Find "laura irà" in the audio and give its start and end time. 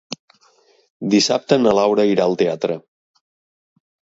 1.81-2.27